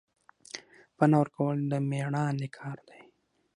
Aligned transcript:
پنا 0.97 1.17
ورکول 1.21 1.57
د 1.67 1.73
میړانې 1.89 2.47
کار 2.57 2.77
دی 2.89 3.01